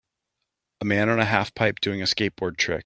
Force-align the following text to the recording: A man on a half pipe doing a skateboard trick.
A 0.81 0.85
man 0.85 1.09
on 1.09 1.19
a 1.19 1.25
half 1.25 1.53
pipe 1.53 1.79
doing 1.79 2.01
a 2.01 2.05
skateboard 2.05 2.57
trick. 2.57 2.79